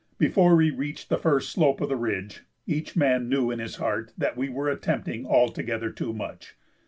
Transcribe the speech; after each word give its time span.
Before 0.17 0.55
we 0.55 0.71
reached 0.71 1.09
the 1.09 1.19
first 1.19 1.51
slope 1.51 1.79
of 1.79 1.87
the 1.89 1.95
ridge 1.95 2.41
each 2.65 2.95
man 2.95 3.29
knew 3.29 3.51
in 3.51 3.59
his 3.59 3.75
heart 3.75 4.13
that 4.17 4.35
we 4.35 4.49
were 4.49 4.67
attempting 4.67 5.27
altogether 5.27 5.91
too 5.91 6.11
much. 6.11 6.55